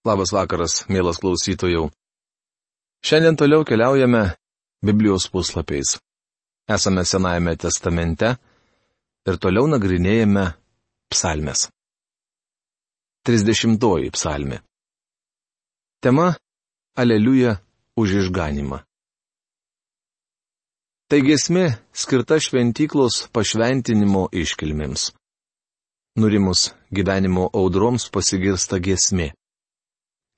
[0.00, 1.90] Labas vakaras, mielas klausytojų.
[3.04, 4.30] Šiandien toliau keliaujame
[4.80, 5.98] Biblijos puslapiais.
[6.64, 8.30] Esame Senajame testamente
[9.28, 10.46] ir toliau nagrinėjame
[11.12, 11.66] psalmes.
[13.28, 13.76] 30
[14.16, 14.62] psalmė.
[16.00, 16.32] Tema-
[17.00, 17.58] Aleliuja
[18.00, 18.78] už išganimą.
[21.12, 25.12] Tai gesmė skirta šventyklos pašventinimo iškilmėms.
[26.16, 29.34] Nurimus gyvenimo audroms pasigirsta gesmė.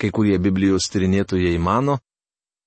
[0.02, 2.00] Kai kurie Biblijos tyrinėtojai mano,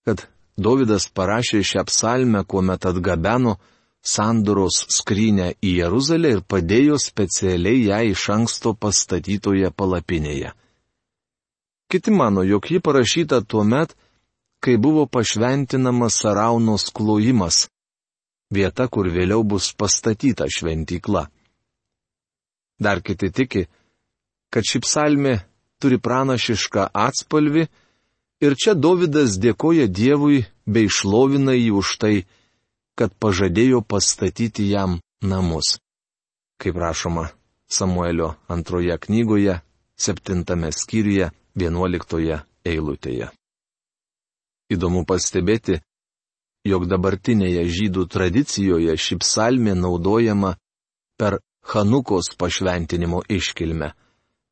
[0.08, 0.22] kad
[0.56, 3.58] Davidas parašė šią psalmę, kuomet atgabeno
[4.00, 10.54] sandoros skrynę į Jeruzalę ir padėjo specialiai ją iš anksto pastatytoje palapinėje.
[11.92, 13.92] Kiti mano, jog ji parašyta tuo met,
[14.64, 17.68] kai buvo pašventinamas Saraunos klojimas-
[18.56, 21.28] vieta, kur vėliau bus pastatyta šventykla.
[22.80, 23.68] Dar kiti tiki,
[24.50, 25.36] kad ši psalmė
[25.82, 27.68] turi pranašišką atspalvį
[28.46, 32.16] ir čia Davidas dėkoja Dievui bei šlovina jį už tai,
[32.96, 35.78] kad pažadėjo pastatyti jam namus.
[36.62, 37.30] Kaip rašoma
[37.68, 39.60] Samuelio antroje knygoje,
[39.98, 43.32] septintame skyriuje, vienuoliktoje eilutėje.
[44.72, 45.80] Įdomu pastebėti,
[46.66, 50.56] jog dabartinėje žydų tradicijoje ši psalmė naudojama
[51.20, 53.94] per Hanukos pašventinimo iškilmę,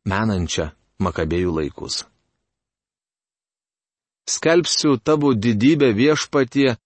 [0.09, 2.03] menančią Makabėjų laikus.
[4.30, 6.77] Skelbsiu tavo didybę viešpatie,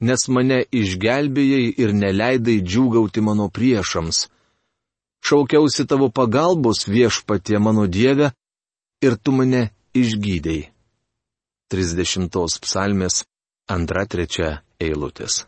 [0.00, 4.26] nes mane išgelbėjai ir neleidai džiūgauti mano priešams.
[5.26, 8.30] Šaukiausi tavo pagalbos viešpatie mano Dieve
[9.02, 10.70] ir tu mane išgydėjai.
[11.72, 12.30] 30
[12.62, 13.24] psalmės
[13.68, 15.46] 2-3 eilutės.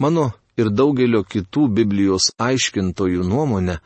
[0.00, 3.76] Mano ir daugelio kitų Biblijos aiškintojų nuomonė,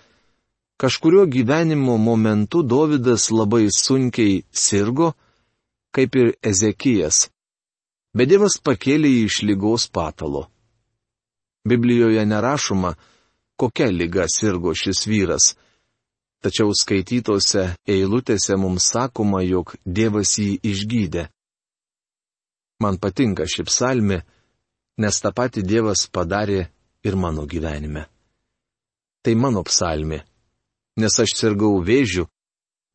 [0.76, 5.12] Kažkurio gyvenimo momentu Dovydas labai sunkiai sirgo,
[5.90, 7.30] kaip ir Ezekijas.
[8.16, 10.42] Bet Dievas pakėlė jį iš lygos patalo.
[11.64, 12.92] Biblijoje nerašoma,
[13.56, 15.46] kokia lyga sirgo šis vyras.
[16.44, 21.26] Tačiau skaitytose eilutėse mums sakoma, jog Dievas jį išgydė.
[22.84, 24.20] Man patinka ši psalmi,
[25.00, 26.68] nes tą patį Dievas padarė
[27.00, 28.04] ir mano gyvenime.
[29.24, 30.20] Tai mano psalmi
[30.96, 32.26] nes aš sirgau vėžiu,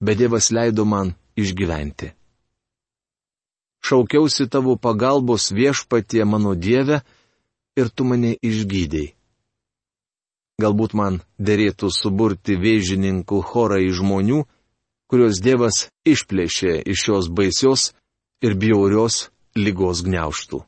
[0.02, 2.12] bet Dievas leido man išgyventi.
[3.82, 7.02] Šaukiausi tavo pagalbos viešpatie mano Dieve
[7.78, 9.16] ir tu mane išgydėjai.
[10.62, 14.44] Galbūt man dėrėtų suburti vėžininkų chorą iš žmonių,
[15.10, 17.88] kuriuos Dievas išplėšė iš šios baisios
[18.46, 20.62] ir bjaurios lygos gneuštų.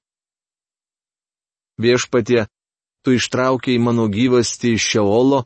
[1.84, 2.48] Viešpatie,
[3.06, 5.44] tu ištraukiai mano gyvasti iš Šeolo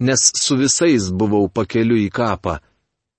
[0.00, 2.58] nes su visais buvau pakeliu į kapą,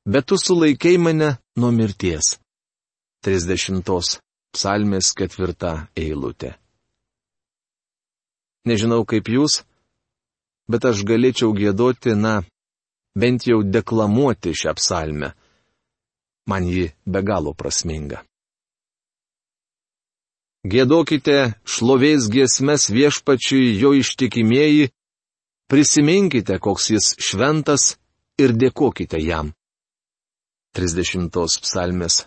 [0.06, 2.38] bet tu sulaikiai mane nuo mirties.
[3.26, 3.86] 30
[4.52, 6.56] psalmės ketvirta eilutė.
[8.66, 9.62] Nežinau kaip jūs,
[10.70, 12.42] bet aš galėčiau gėdoti, na,
[13.18, 15.32] bent jau deklamuoti šią psalmę.
[16.50, 18.24] Man ji be galo prasminga.
[20.62, 24.92] Gėdokite šlovės giesmes viešpačiui jo ištikimieji,
[25.72, 27.84] Prisiminkite, koks jis šventas
[28.44, 29.54] ir dėkokite jam.
[30.76, 31.32] 30
[31.64, 32.18] psalmės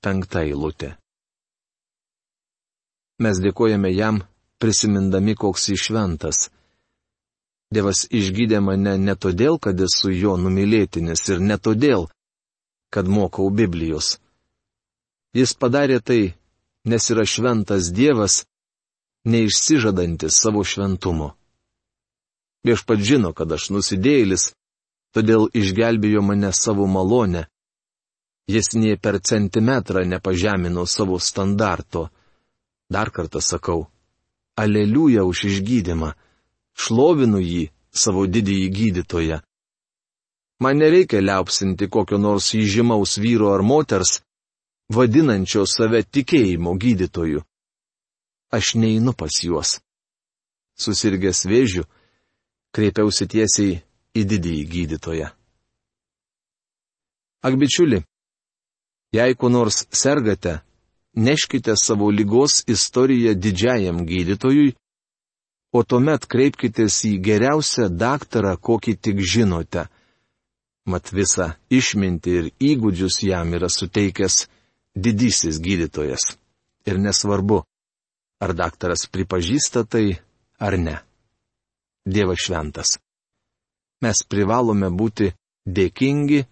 [0.00, 0.88] 5 eilutė.
[3.20, 4.22] Mes dėkojame jam,
[4.56, 6.40] prisimindami, koks jis šventas.
[7.68, 12.08] Dievas išgydė mane ne todėl, kad esu jo numylėtinis ir ne todėl,
[12.88, 14.14] kad mokau Biblijos.
[15.36, 16.22] Jis padarė tai,
[16.88, 18.46] nes yra šventas Dievas,
[19.28, 21.34] neišsižadantis savo šventumo.
[22.64, 24.52] Viešpat žino, kad aš nusidėjėlis,
[25.12, 27.44] todėl išgelbėjo mane savo malonę.
[28.48, 32.08] Jis nie per centimetrą nepažemino savo standarto.
[32.88, 33.86] Dar kartą sakau,
[34.56, 36.12] aleliuja už išgydymą,
[36.76, 39.38] šlovinu jį, savo didįjį gydytoją.
[40.60, 44.20] Man nereikia liaupsinti kokio nors įžymaus vyro ar moters,
[44.88, 47.42] vadinančio save tikėjimo gydytoju.
[48.54, 49.80] Aš neinu pas juos.
[50.78, 51.84] Susirgęs vėžiu,
[52.74, 53.80] kreipiausi tiesiai
[54.14, 55.30] į didįjį gydytoją.
[57.44, 58.00] Ak bičiuli,
[59.14, 60.60] jei kuo nors sergate,
[61.14, 64.72] neškite savo lygos istoriją didžiajam gydytojui,
[65.74, 69.88] o tuomet kreipkitės į geriausią daktarą, kokį tik žinote.
[70.86, 74.44] Mat visą išmintį ir įgūdžius jam yra suteikęs
[74.94, 76.36] didysis gydytojas.
[76.86, 77.62] Ir nesvarbu,
[78.44, 80.20] ar daktaras pripažįsta tai
[80.60, 80.98] ar ne.
[82.04, 82.98] Dievas šventas.
[84.04, 85.30] Mes privalome būti
[85.64, 86.44] dėkingi,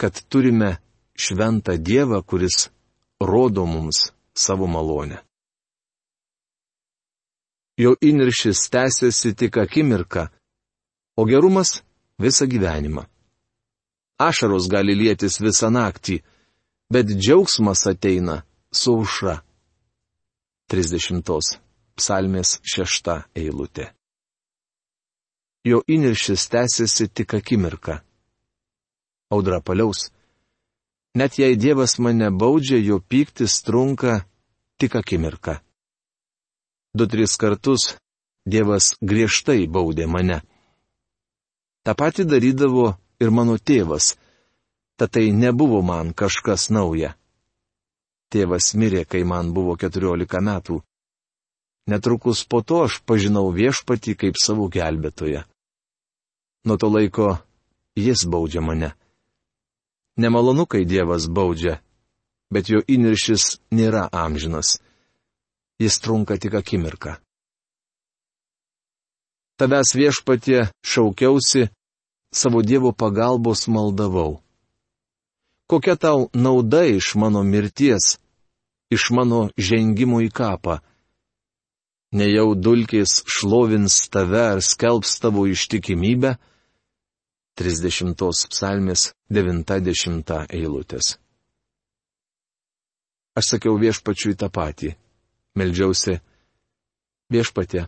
[0.00, 0.76] kad turime
[1.14, 2.68] šventą Dievą, kuris
[3.20, 5.22] rodo mums savo malonę.
[7.78, 10.26] Jo įniršis tęsiasi tik akimirką,
[11.18, 11.82] o gerumas
[12.18, 13.04] visą gyvenimą.
[14.18, 16.18] Ašaros gali lėtis visą naktį,
[16.90, 18.42] bet džiaugsmas ateina
[18.74, 19.36] su aušra.
[20.68, 21.22] 30.
[21.98, 23.97] Psalmės 6 eilutė.
[25.64, 27.98] Jo įniršis tęsiasi tik akimirką.
[29.30, 30.10] Audra paliaus.
[31.14, 34.24] Net jei Dievas mane baudžia, jo pyktis trunka
[34.78, 35.58] tik akimirką.
[36.94, 37.96] Du tris kartus
[38.46, 40.40] Dievas griežtai baudė mane.
[41.84, 44.14] Ta pati darydavo ir mano tėvas,
[44.96, 47.14] tad tai nebuvo man kažkas nauja.
[48.32, 50.82] Tėvas mirė, kai man buvo keturiolika metų.
[51.88, 55.46] Netrukus po to aš pažinau viešpatį kaip savo gelbėtoją.
[56.68, 57.38] Nuo to laiko
[57.96, 58.92] jis baudžia mane.
[60.20, 61.78] Nemalonu, kai Dievas baudžia,
[62.52, 64.76] bet jo įniršis nėra amžinas
[65.78, 67.14] jis trunka tik akimirką.
[69.58, 71.68] Tavęs viešpatie šaukiausi,
[72.34, 74.42] savo Dievo pagalbos maldavau.
[75.66, 78.18] Kokia tau nauda iš mano mirties,
[78.90, 80.78] iš mano žengimo į kapą?
[82.08, 86.38] Nejau dulkės šlovins tave ar skelbs tavo ištikimybę?
[87.60, 88.14] 30
[88.48, 91.18] psalmės 90 eilutės.
[93.36, 94.94] Aš sakiau viešpačiui tą patį
[95.58, 96.16] meldžiausi.
[97.28, 97.84] Viešpatė,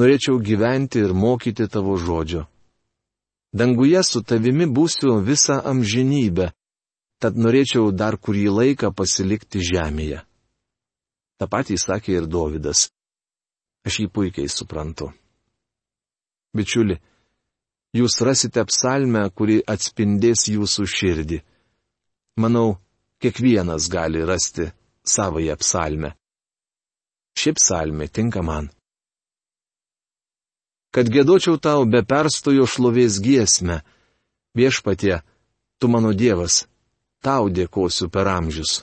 [0.00, 2.46] norėčiau gyventi ir mokyti tavo žodžio.
[3.52, 6.50] Danguje su tavimi būsiu visą amžinybę,
[7.20, 10.22] tad norėčiau dar kurį laiką pasilikti žemėje.
[11.36, 12.88] Ta patį sakė ir Dovydas.
[13.86, 15.12] Aš jį puikiai suprantu.
[16.56, 16.96] Bičiuli,
[17.94, 21.38] jūs rasite psalmę, kuri atspindės jūsų širdį.
[22.42, 22.76] Manau,
[23.22, 24.66] kiekvienas gali rasti
[25.06, 26.12] savoje psalmę.
[27.36, 28.70] Ši psalmė tinka man.
[30.94, 33.82] Kad gėdočiau tau be perstojo šlovės giesmę,
[34.56, 35.20] viešpatie,
[35.78, 36.64] tu mano Dievas,
[37.20, 38.80] tau dėkosiu per amžius.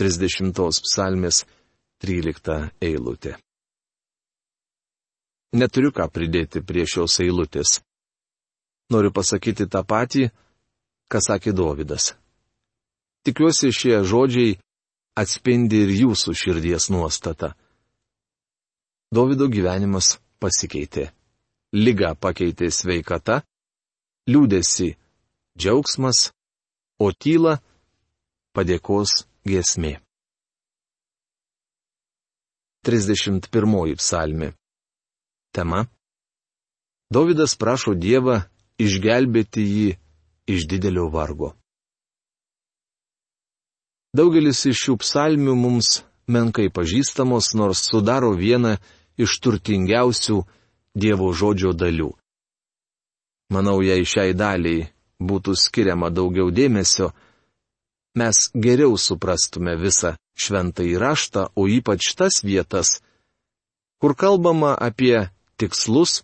[0.00, 0.54] 30
[0.86, 1.44] psalmės
[2.00, 3.36] 13 eilutė.
[5.56, 7.78] Neturiu ką pridėti prie šios eilutės.
[8.92, 10.28] Noriu pasakyti tą patį,
[11.08, 12.12] ką sakė Dovydas.
[13.24, 14.58] Tikiuosi šie žodžiai
[15.16, 17.54] atspindi ir jūsų širdies nuostata.
[19.08, 21.08] Davido gyvenimas pasikeitė.
[21.72, 23.42] Liga pakeitė sveikata,
[24.28, 24.94] liūdėsi
[25.58, 26.30] džiaugsmas,
[27.00, 27.58] o tyla
[28.56, 29.98] padėkos giesmė.
[32.88, 34.52] 31 psalmi.
[35.58, 35.86] Tema.
[37.10, 38.36] Davidas prašo Dievą
[38.78, 39.86] išgelbėti jį
[40.54, 41.48] iš didelio vargo.
[44.14, 45.88] Daugelis iš šių psalmių mums
[46.30, 48.76] menkai pažįstamos, nors sudaro vieną
[49.18, 50.36] iš turtingiausių
[50.94, 52.12] Dievo žodžio dalių.
[53.50, 54.84] Manau, jei šiai daliai
[55.18, 57.08] būtų skiriama daugiau dėmesio,
[58.14, 63.00] mes geriau suprastume visą šventą įraštą, o ypač tas vietas,
[63.98, 65.26] kur kalbama apie
[65.58, 66.22] tikslus,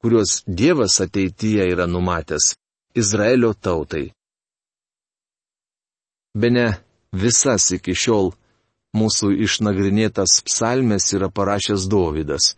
[0.00, 2.54] kuriuos Dievas ateityje yra numatęs
[2.94, 4.10] Izraelio tautai.
[6.34, 6.66] Bene
[7.12, 8.32] visas iki šiol
[8.96, 12.54] mūsų išnagrinėtas psalmes yra parašęs Dovydas.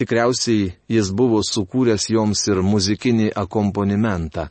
[0.00, 4.48] Tikriausiai jis buvo sukūręs joms ir muzikinį akomponimentą.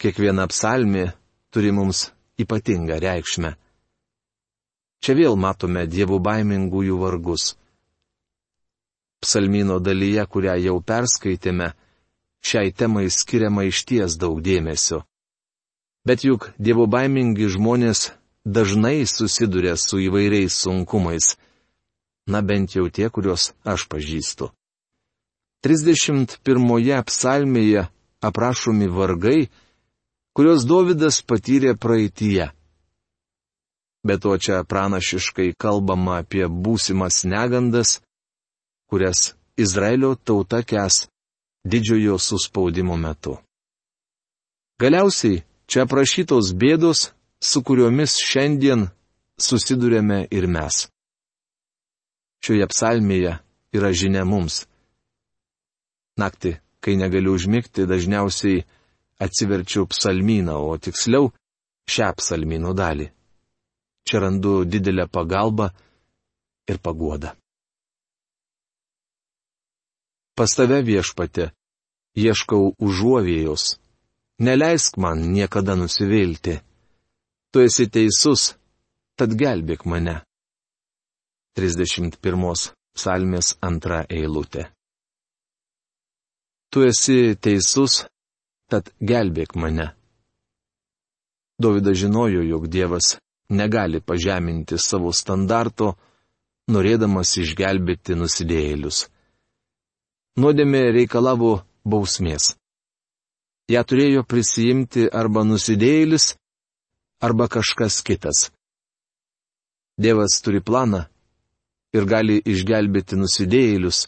[0.00, 1.10] Kiekviena psalmė
[1.52, 2.08] turi mums
[2.40, 3.50] ypatingą reikšmę.
[5.00, 7.54] Čia vėl matome dievų baimingųjų vargus.
[9.20, 11.72] Psalmino dalyje, kurią jau perskaitėme,
[12.40, 15.04] šiai temai skiriama išties daug dėmesio.
[16.08, 18.10] Bet juk dievo baimingi žmonės
[18.44, 21.36] dažnai susiduria su įvairiais sunkumais.
[22.26, 24.48] Na bent jau tie, kuriuos aš pažįstu.
[25.60, 27.88] 31 psalmėje
[28.24, 29.50] aprašomi vargai,
[30.32, 32.48] kuriuos Dovydas patyrė praeitie.
[34.00, 38.00] Be to čia pranašiškai kalbama apie būsimas negandas,
[38.90, 41.06] kurias Izraelio tauta kes
[41.64, 43.36] didžiojo suspaudimo metu.
[44.80, 47.00] Galiausiai Čia aprašytos bėdos,
[47.38, 48.88] su kuriomis šiandien
[49.38, 50.88] susidurėme ir mes.
[52.42, 53.36] Šioje psalmėje
[53.78, 54.64] yra žinia mums.
[56.18, 58.64] Naktį, kai negaliu užmigti, dažniausiai
[59.22, 61.30] atsiverčiu psalmyną, o tiksliau
[61.86, 63.06] šią psalmyno dalį.
[64.10, 65.70] Čia randu didelę pagalbą
[66.66, 67.36] ir paguodą.
[70.40, 71.50] Pas tave viešpate,
[72.16, 73.64] ieškau užuovėjos,
[74.40, 76.54] neleisk man niekada nusivilti.
[77.52, 78.44] Tu esi teisus,
[79.20, 80.14] tad gelbėk mane.
[81.60, 82.64] 31
[82.96, 84.64] psalmės antra eilutė.
[86.72, 88.00] Tu esi teisus,
[88.72, 89.90] tad gelbėk mane.
[91.60, 93.18] Dovydas žinojo, jog Dievas
[93.52, 95.98] negali pažeminti savo standarto,
[96.72, 99.10] norėdamas išgelbėti nusidėjėlius.
[100.40, 102.54] Nuodėmė reikalavo bausmės.
[103.68, 106.32] Ja turėjo prisijimti arba nusidėjėlis,
[107.20, 108.48] arba kažkas kitas.
[110.00, 111.02] Dievas turi planą
[111.92, 114.06] ir gali išgelbėti nusidėjėlius,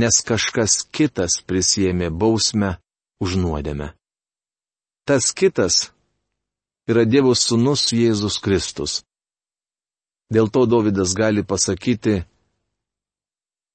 [0.00, 2.76] nes kažkas kitas prisėmė bausmę
[3.20, 3.92] už nuodėmę.
[5.06, 5.90] Tas kitas
[6.88, 9.02] yra Dievo sūnus Jėzus Kristus.
[10.32, 12.24] Dėl to Davidas gali pasakyti,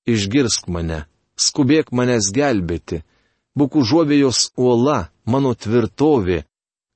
[0.09, 1.05] išgirsk mane,
[1.39, 3.01] skubėk manęs gelbėti,
[3.57, 6.43] būk užuovėjos uola, mano tvirtovė,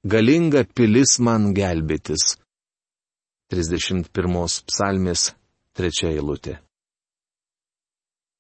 [0.04, 2.38] galinga pilis man gelbėtis.
[3.52, 4.08] 31
[4.70, 5.34] psalmės
[5.78, 6.60] 3 eilutė.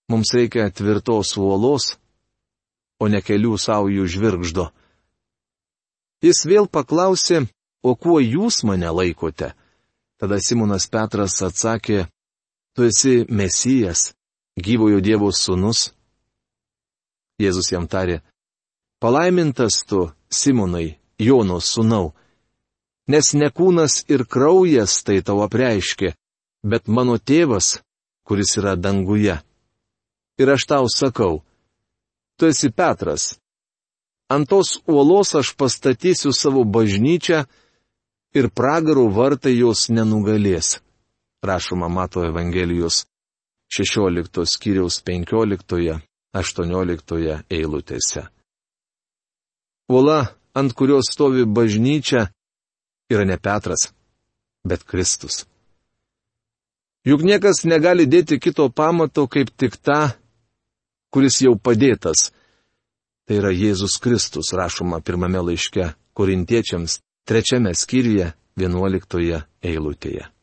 [0.09, 1.95] Mums reikia tvirtos uolos,
[3.01, 4.69] o ne kelių saujų žvirgždo.
[6.25, 7.45] Jis vėl paklausė,
[7.83, 9.53] o kuo jūs mane laikote?
[10.17, 12.05] Tada Simonas Petras atsakė,
[12.73, 14.13] tu esi Mesijas,
[14.55, 15.91] gyvojo Dievo sūnus.
[17.41, 18.21] Jėzus jam tarė,
[19.03, 22.13] palaimintas tu, Simonai, Jono sūnau,
[23.11, 26.13] nes ne kūnas ir kraujas tai tau apreiškė,
[26.63, 27.79] bet mano tėvas,
[28.27, 29.37] kuris yra danguje.
[30.39, 31.43] Ir aš tau sakau,
[32.39, 33.35] tu esi Petras.
[34.31, 37.43] Ant tos uolos aš pastatysiu savo bažnyčią
[38.35, 40.79] ir pragarų vartai jos nenugalės.
[41.45, 43.05] Rašoma Mato Evangelijos
[43.71, 48.27] 16 skyriaus 15-18 eilutėse.
[49.89, 52.29] Uola, ant kurios stovi bažnyčia,
[53.11, 53.93] yra ne Petras,
[54.65, 55.45] bet Kristus.
[57.05, 60.17] Juk niekas negali dėti kito pamato kaip tik tą,
[61.13, 62.33] kuris jau padėtas.
[63.25, 70.34] Tai yra Jėzus Kristus, rašoma pirmame laiške korintiečiams, trečiame skyriuje, vienuoliktoje eilutėje.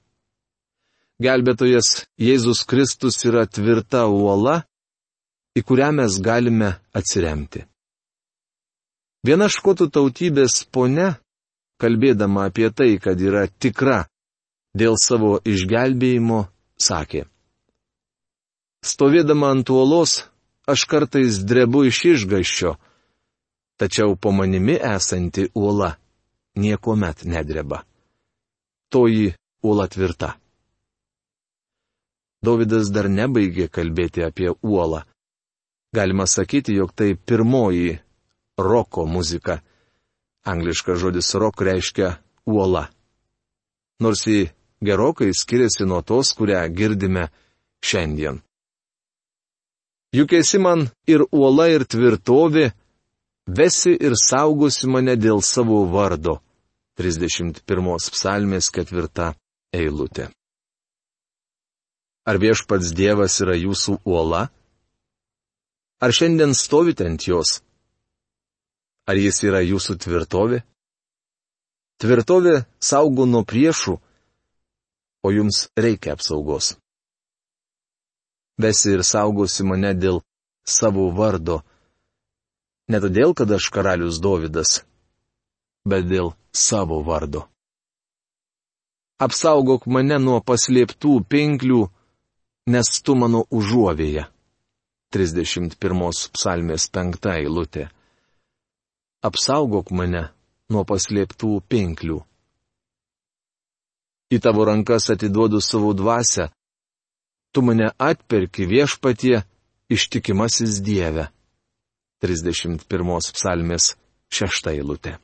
[1.22, 4.62] Gelbėtojas Jėzus Kristus yra tvirta uola,
[5.54, 7.66] į kurią mes galime atsiremti.
[9.22, 11.12] Viena škotų tautybės ponia,
[11.78, 14.00] kalbėdama apie tai, kad yra tikra
[14.74, 16.46] dėl savo išgelbėjimo,
[16.80, 17.28] sakė.
[18.82, 20.24] Stovėdama ant uolos,
[20.66, 22.74] aš kartais drebu iš išgaščio,
[23.78, 25.94] tačiau po manimi esanti uola
[26.58, 27.84] niekuomet nedreba.
[28.90, 29.30] Toji
[29.62, 30.41] uola tvirta.
[32.42, 35.04] Davidas dar nebaigė kalbėti apie uolą.
[35.94, 38.00] Galima sakyti, jog tai pirmoji
[38.58, 39.60] roko muzika.
[40.44, 42.88] Angliškas žodis rok reiškia uola.
[44.00, 44.50] Nors ji
[44.82, 47.28] gerokai skiriasi nuo tos, kurią girdime
[47.84, 48.40] šiandien.
[50.12, 52.72] Juk esi man ir uola, ir tvirtovė,
[53.46, 56.40] vesi ir saugosi mane dėl savo vardo.
[56.98, 57.64] 31
[58.12, 59.32] psalmės ketvirta
[59.72, 60.28] eilutė.
[62.28, 64.46] Ar viešpats Dievas yra jūsų uola?
[66.02, 67.60] Ar šiandien stovite ant jos?
[69.06, 70.62] Ar jis yra jūsų tvirtovė?
[72.02, 73.98] Tvirtovė saugo nuo priešų,
[75.22, 76.76] o jums reikia apsaugos
[78.62, 80.20] vesi ir saugosi mane dėl
[80.64, 81.62] savo vardo.
[82.90, 84.82] Ne todėl, kad aš karalius Dovydas,
[85.88, 87.46] bet dėl savo vardo.
[89.22, 91.82] Apsaugok mane nuo paslėptų pinklių,
[92.66, 94.26] nes tu mano užuovėje.
[95.12, 97.88] 31 psalmės 5 eilutė.
[99.22, 100.30] Apsaugok mane
[100.72, 102.22] nuo paslėptų pinklių.
[104.32, 106.48] Į tavo rankas atiduodu savo dvasę,
[107.52, 109.42] tu mane atperki viešpatie,
[109.92, 111.28] ištikimasis Dieve.
[112.24, 112.80] 31
[113.36, 113.92] psalmės
[114.32, 115.18] 6 eilutė.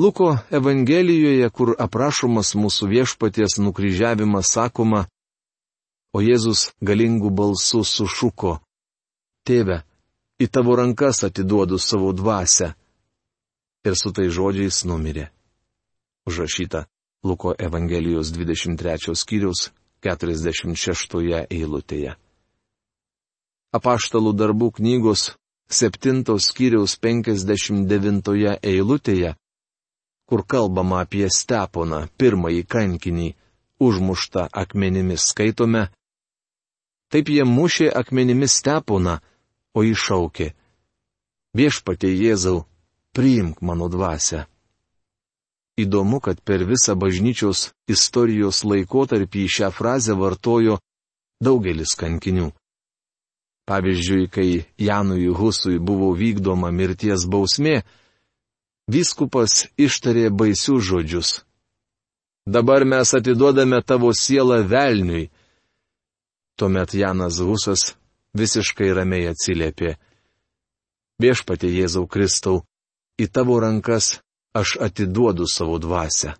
[0.00, 5.06] Luko Evangelijoje, kur aprašomas mūsų viešpaties nukryžiavimas, sakoma,
[6.16, 8.56] o Jėzus galingų balsų sušuko,
[9.46, 9.82] Tėve,
[10.42, 12.72] į tavo rankas atiduodu savo dvasę.
[13.86, 15.28] Ir su tai žodžiais numirė.
[16.26, 16.86] Užrašyta
[17.22, 19.68] Luko Evangelijos 23 skyriaus
[20.02, 22.16] 46 eilutėje.
[23.76, 25.28] Apaštalų darbų knygos
[25.70, 29.34] 7 skyriaus 59 eilutėje,
[30.26, 33.28] kur kalbama apie Steponą, pirmąjį kankinį,
[33.78, 35.86] užmuštą akmenimis skaitome,
[37.12, 39.18] taip jie mušė akmenimis Steponą,
[39.76, 40.52] o iššaukė.
[41.56, 42.64] Viešpatie Jėzau,
[43.16, 44.44] priimk mano dvasę.
[45.76, 50.78] Įdomu, kad per visą bažnyčios istorijos laikotarpį šią frazę vartojo
[51.44, 52.48] daugelis kankinių.
[53.66, 57.82] Pavyzdžiui, kai Janui Husui buvo vykdoma mirties bausmė,
[58.88, 61.30] vyskupas ištarė baisius žodžius.
[62.46, 65.30] Dabar mes atiduodame tavo sielą velniui.
[66.56, 67.82] Tuomet Janas Husas
[68.36, 69.96] visiškai ramiai atsiliepė.
[71.20, 72.62] Viešpatie Jėzau Kristau,
[73.20, 74.18] į tavo rankas
[74.56, 76.32] aš atiduodu savo dvasę.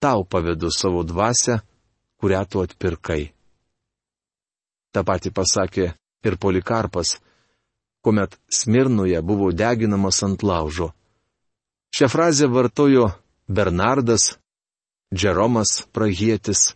[0.00, 1.60] Tau pavedu savo dvasę,
[2.20, 3.32] kurią tu atpirkai.
[4.92, 5.86] Ta pati pasakė
[6.24, 7.16] ir Polikarpas,
[8.04, 10.92] kuomet Smirnoje buvo deginamas ant laužo.
[11.96, 13.08] Šią frazę vartojo
[13.48, 14.36] Bernardas,
[15.14, 16.74] Džeromas Prahietis,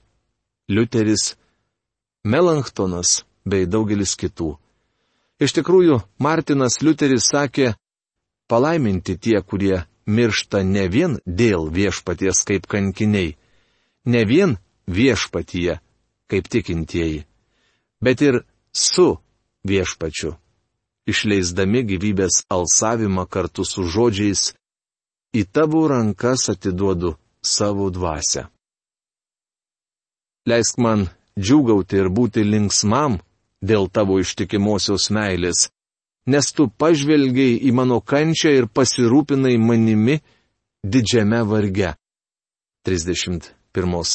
[0.68, 1.36] Liuteris,
[2.24, 4.54] Melanktonas bei daugelis kitų.
[5.42, 7.72] Iš tikrųjų, Martinas Liuteris sakė,
[8.46, 13.34] palaiminti tie, kurie miršta ne vien dėl viešpaties kaip kankiniai,
[14.06, 15.80] ne vien viešpatyje
[16.30, 17.24] kaip tikintieji,
[18.00, 19.18] bet ir su
[19.66, 20.36] viešpačiu,
[21.10, 24.52] išleisdami gyvybės alsavimą kartu su žodžiais,
[25.34, 28.46] į tavo rankas atiduodu savo dvasę.
[30.46, 31.06] Leisk man
[31.38, 33.18] džiugauti ir būti linksmam
[33.62, 35.68] dėl tavo ištikimosios meilės,
[36.26, 40.20] nes tu pažvelgiai į mano kančią ir pasirūpinai manimi
[40.84, 41.94] didžiame varge.
[42.86, 43.52] 31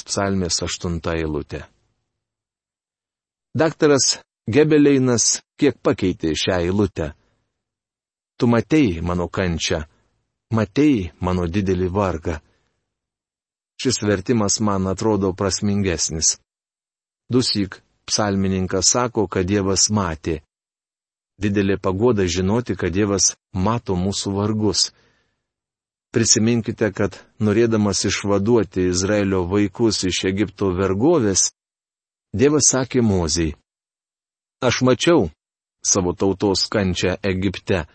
[0.08, 1.64] psalmės 8 eilutė.
[3.58, 7.14] Daktaras Gebeleinas kiek pakeitė šią eilutę.
[8.38, 9.82] Tu matei mano kančią,
[10.54, 12.36] matei mano didelį vargą.
[13.82, 16.38] Šis vertimas man atrodo prasmingesnis.
[17.30, 20.42] Dusyk psalmininkas sako, kad Dievas matė
[21.42, 24.92] didelė pagoda žinoti, kad Dievas mato mūsų vargus.
[26.14, 31.52] Prisiminkite, kad norėdamas išvaduoti Izraelio vaikus iš Egipto vergovės,
[32.34, 33.56] Dievas sakė Mozijai.
[34.64, 35.28] Aš mačiau
[35.86, 37.86] savo tautos kančią Egipte,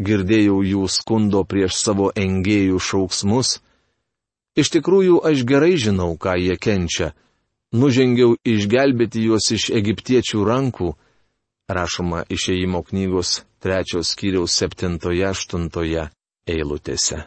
[0.00, 3.58] girdėjau jų skundo prieš savo engėjų šauksmus.
[4.56, 7.12] Iš tikrųjų, aš gerai žinau, ką jie kenčia.
[7.70, 10.88] Nužengiau išgelbėti juos iš egiptiečių rankų
[11.70, 16.08] rašoma išėjimo knygos trečios skyriaus septintoje aštuntoje
[16.50, 17.20] eilutėse.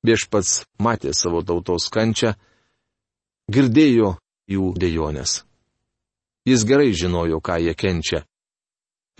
[0.00, 2.32] Viešpats matė savo tautos kančią,
[3.52, 4.14] girdėjo
[4.48, 5.42] jų dėjonės.
[6.48, 8.22] Jis gerai žinojo, ką jie kenčia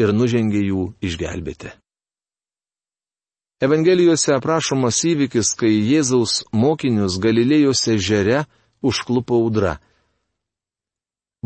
[0.01, 1.75] ir nužengė jų išgelbėti.
[3.61, 8.47] Evangelijose aprašomas įvykis, kai Jėzaus mokinius Galilėjos ežere
[8.81, 9.77] užklupo audra.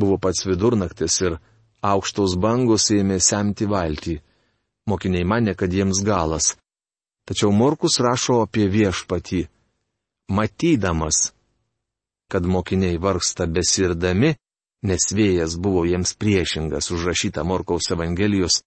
[0.01, 1.39] Buvo pats vidurnaktis ir
[1.85, 4.19] aukštos bangos ėmė semti valtį.
[4.91, 6.55] Mokiniai mane, kad jiems galas.
[7.25, 9.47] Tačiau Morkus rašo apie viešpatį.
[10.35, 11.31] Matydamas,
[12.29, 14.35] kad mokiniai vargsta besirdami,
[14.85, 18.63] nes vėjas buvo jiems priešingas užrašyta Morkaus Evangelijos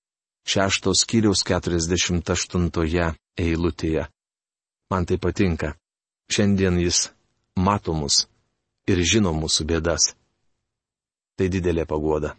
[0.47, 4.07] 6 skyriaus 48 eilutėje.
[4.89, 5.75] Man tai patinka.
[6.31, 7.09] Šiandien jis
[7.55, 8.25] mato mus
[8.87, 10.13] ir žino mūsų bėdas.
[11.37, 12.33] Tai didelė pagoda.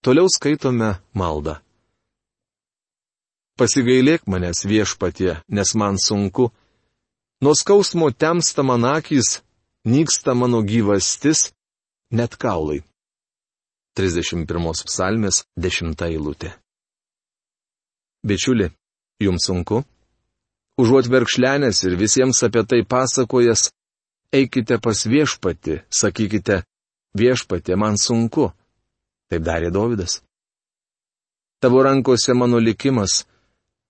[0.00, 1.58] Toliau skaitome maldą.
[3.60, 6.48] Pasigailėk manęs viešpatie, nes man sunku.
[7.44, 9.42] Nuo skausmo temsta man akys,
[9.84, 11.50] nyksta mano gyvastis,
[12.16, 12.80] net kaulai.
[14.00, 14.48] 31
[14.88, 16.54] psalmės 10 eilutė.
[18.24, 18.70] Bičiuli,
[19.20, 19.82] jums sunku?
[20.80, 23.68] Užuot verkšlenės ir visiems apie tai pasakojas,
[24.32, 26.62] eikite pas viešpati, sakykite,
[27.16, 28.50] viešpatė man sunku.
[29.30, 30.20] Taip darė Dovydas.
[31.60, 33.24] Tavo rankose mano likimas,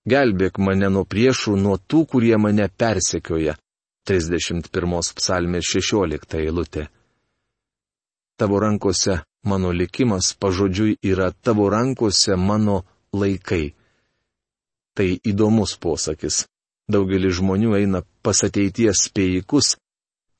[0.09, 3.57] gelbėk mane nuo priešų, nuo tų, kurie mane persekioja.
[4.09, 6.89] 31 psalmės 16 eilutė.
[8.41, 13.75] Tavo rankose mano likimas pažodžiui yra tavo rankose mano laikai.
[14.97, 16.47] Tai įdomus posakis.
[16.91, 19.77] Daugelis žmonių eina pas ateities spėjikus,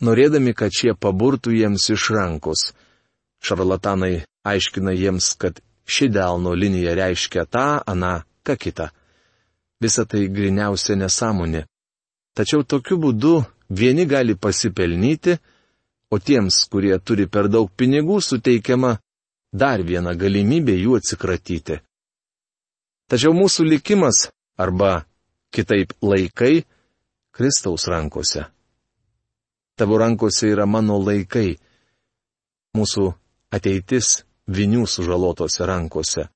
[0.05, 2.71] norėdami, kad šie paburtų jiems iš rankos.
[3.45, 8.89] Šarlatanai aiškina jiems, kad ši delno linija reiškia tą, aną, ką kitą.
[9.81, 11.65] Visa tai griniausia nesąmonė.
[12.37, 15.39] Tačiau tokiu būdu vieni gali pasipelnyti,
[16.11, 18.99] o tiems, kurie turi per daug pinigų, suteikiama
[19.53, 21.81] dar viena galimybė jų atsikratyti.
[23.11, 25.05] Tačiau mūsų likimas, arba
[25.51, 26.63] kitaip laikai,
[27.35, 28.47] Kristaus rankose.
[29.81, 31.55] Tavo rankose yra mano laikai.
[32.77, 33.05] Mūsų
[33.57, 34.11] ateitis
[34.45, 36.27] vinių sužalotose rankose.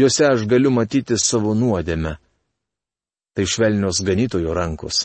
[0.00, 2.14] Juose aš galiu matyti savo nuodėmę.
[3.36, 5.02] Tai švelnios ganytojo rankos.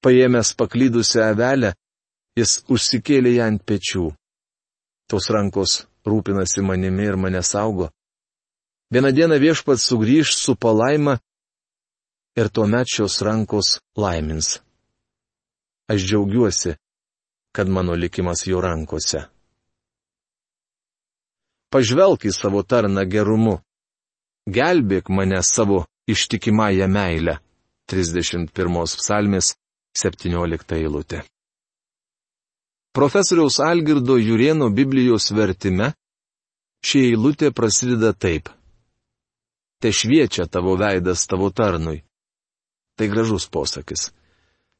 [0.00, 1.74] Paėmęs paklydusią avelę,
[2.32, 4.08] jis užsikėlė ją ant pečių.
[5.04, 7.92] Tos rankos rūpinasi manimi ir mane saugo.
[8.88, 11.20] Vieną dieną viešpats sugrįž su palaima
[12.40, 14.63] ir tuomet šios rankos laimins.
[15.88, 16.74] Aš džiaugiuosi,
[17.52, 19.26] kad mano likimas jo rankose.
[21.72, 23.58] Pažvelk į savo tarną gerumu.
[24.46, 27.38] Gelbėk mane savo ištikimąją meilę.
[27.90, 29.54] 31 psalmės
[29.98, 31.24] 17 eilutė.
[32.94, 35.90] Profesoriaus Algirdo Jurieno Biblijos vertime
[36.86, 38.48] ši eilutė prasideda taip.
[39.82, 42.04] Te šviečia tavo veidas tavo tarnui.
[42.96, 44.12] Tai gražus posakis.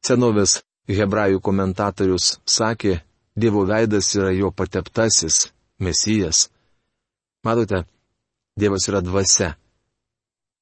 [0.06, 3.00] Senovės hebrajų komentatorius sakė,
[3.34, 5.48] Dievo veidas yra jo pateptasis,
[5.82, 6.50] mesijas.
[7.42, 7.82] Matote,
[8.54, 9.56] Dievas yra dvasia.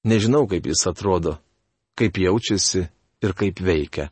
[0.08, 1.36] Nežinau, kaip jis atrodo,
[1.98, 2.86] kaip jaučiasi
[3.22, 4.08] ir kaip veikia.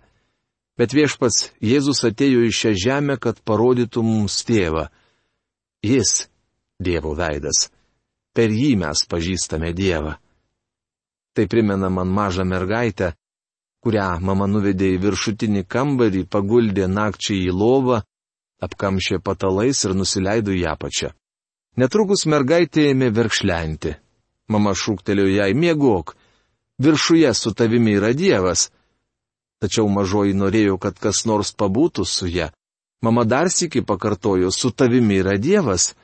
[0.76, 4.88] Bet viešpats Jėzus atėjo į šią žemę, kad parodytų mums tėvą.
[5.82, 6.28] Jis-
[6.86, 7.70] Dievo veidas.
[8.36, 10.14] Per jį mes pažįstame Dievą.
[11.34, 13.14] Tai primena man mažą mergaitę,
[13.84, 18.02] kurią mama nuvedė į viršutinį kambarį, paguldė nakčiai į lovą,
[18.60, 21.14] apkamšė patalais ir nusileido į apačią.
[21.80, 23.94] Netrukus mergaitė ėmė verkšlenti.
[24.50, 26.16] Mama šūktelėjo jai miegok.
[26.82, 28.68] Viršuje su tavimi yra Dievas.
[29.60, 32.50] Tačiau mažoji norėjo, kad kas nors pabūtų su ja.
[33.04, 35.94] Mama dar sėki pakartojo, su tavimi yra Dievas.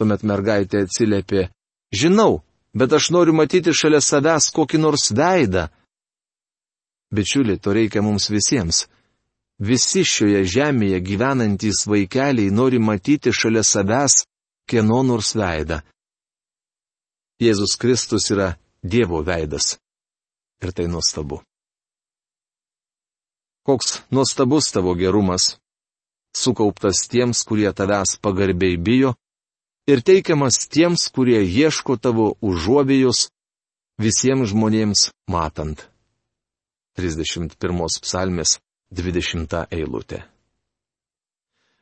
[0.00, 1.48] Tuomet mergaitė atsiliepė,
[1.92, 2.42] žinau,
[2.74, 5.68] bet aš noriu matyti šalia savęs kokį nors veidą.
[7.10, 8.86] Bičiuliai, to reikia mums visiems.
[9.60, 14.22] Visi šioje žemėje gyvenantys vaikeliai nori matyti šalia savęs
[14.70, 15.82] kieno nors veidą.
[17.42, 19.76] Jėzus Kristus yra Dievo veidas.
[20.62, 21.42] Ir tai nuostabu.
[23.66, 25.58] Koks nuostabus tavo gerumas,
[26.36, 29.14] sukauptas tiems, kurie tavęs pagarbiai bijo,
[29.90, 33.28] ir teikiamas tiems, kurie ieško tavo užuovėjus,
[34.00, 35.89] visiems žmonėms matant.
[37.00, 38.58] 31 psalmės
[38.92, 40.22] 20 eilutė.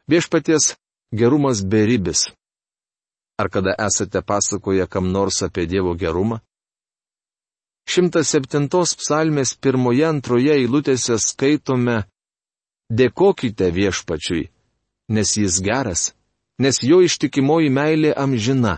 [0.08, 0.72] Viešpaties
[1.12, 2.28] gerumas beribis,
[3.38, 6.38] Ar kada esate pasakoję kam nors apie Dievo gerumą?
[7.86, 8.68] 107
[9.00, 12.02] psalmės pirmoje antroje eilutėse skaitome
[12.98, 14.48] Dėkokite viešpačiui,
[15.14, 16.02] nes jis geras,
[16.58, 18.74] nes jo ištikimoji meilė amžina.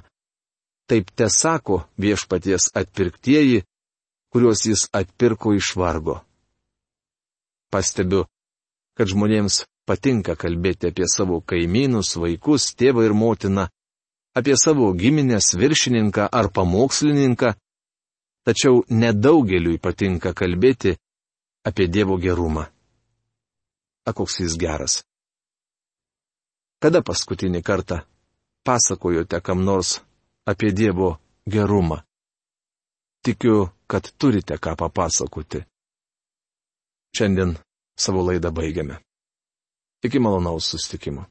[0.91, 3.63] Taip te sako viešpaties atpirktieji,
[4.33, 6.21] kuriuos jis atpirko iš vargo.
[7.71, 8.25] Pastebiu,
[8.99, 13.69] kad žmonėms patinka kalbėti apie savo kaimynus, vaikus, tėvą ir motiną,
[14.35, 17.55] apie savo giminės viršininką ar pamokslininką,
[18.47, 20.97] tačiau nedaugeliui patinka kalbėti
[21.67, 22.67] apie Dievo gerumą.
[24.09, 25.03] A koks jis geras.
[26.81, 28.01] Kada paskutinį kartą
[28.65, 29.99] pasakojote kam nors
[30.49, 32.01] apie Dievo gerumą?
[33.21, 35.61] Tikiu, kad turite ką papasakoti.
[37.17, 37.57] Šiandien
[37.99, 38.97] savo laidą baigiame.
[40.05, 41.27] Iki malonaus sustikimo.